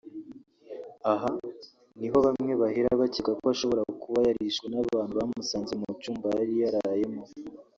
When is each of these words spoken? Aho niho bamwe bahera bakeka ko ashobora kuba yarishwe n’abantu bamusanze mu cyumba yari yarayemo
Aho 1.11 1.29
niho 1.99 2.17
bamwe 2.25 2.53
bahera 2.61 2.99
bakeka 3.01 3.31
ko 3.39 3.45
ashobora 3.53 3.81
kuba 4.03 4.19
yarishwe 4.27 4.65
n’abantu 4.69 5.13
bamusanze 5.19 5.73
mu 5.81 5.85
cyumba 6.01 6.27
yari 6.39 6.53
yarayemo 6.61 7.21